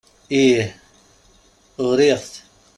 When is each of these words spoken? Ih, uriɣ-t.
Ih, 0.41 0.59
uriɣ-t. 1.85 2.33